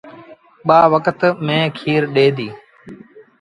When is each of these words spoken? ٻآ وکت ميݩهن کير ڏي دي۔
ٻآ 0.67 0.79
وکت 0.93 1.19
ميݩهن 1.45 1.69
کير 1.77 2.01
ڏي 2.13 2.27
دي۔ 2.37 2.49